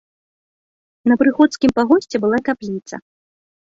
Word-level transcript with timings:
На 1.13 1.19
прыходскім 1.25 1.69
пагосце 1.79 2.17
была 2.27 2.37
капліца. 2.53 2.95